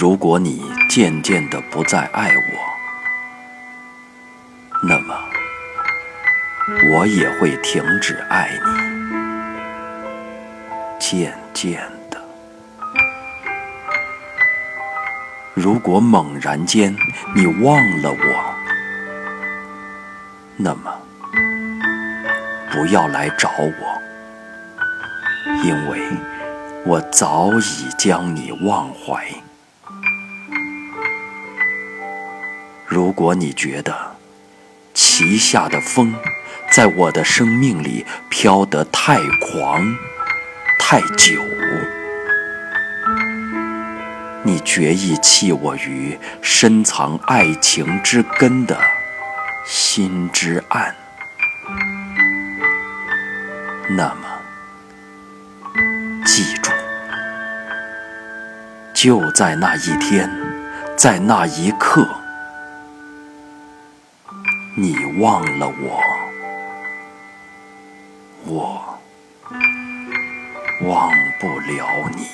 [0.00, 2.42] 如果你渐渐的不再爱我，
[4.88, 5.14] 那么
[6.90, 8.70] 我也会停止爱你，
[10.98, 12.18] 渐渐的。
[15.52, 16.96] 如果猛然间
[17.36, 18.54] 你忘了我，
[20.56, 20.90] 那么
[22.70, 24.00] 不要来找我，
[25.62, 26.00] 因为
[26.86, 29.22] 我早已将你忘怀。
[32.86, 34.16] 如果你觉得
[34.94, 36.14] 旗下的风
[36.72, 39.96] 在我的生命里飘得太狂、
[40.78, 41.42] 太久，
[44.42, 48.76] 你决意弃我于深藏爱情之根的
[49.64, 50.94] 心之岸，
[53.90, 54.42] 那么
[56.24, 56.70] 记住，
[59.02, 60.30] 就在那一天，
[60.94, 62.06] 在那一刻。
[64.76, 66.02] 你忘了我，
[68.44, 69.00] 我
[70.82, 72.26] 忘不了你。